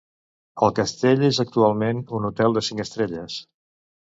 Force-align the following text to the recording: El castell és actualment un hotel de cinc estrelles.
El 0.67 0.71
castell 0.79 1.27
és 1.27 1.39
actualment 1.45 2.01
un 2.21 2.25
hotel 2.31 2.59
de 2.59 2.67
cinc 2.71 2.85
estrelles. 2.87 3.37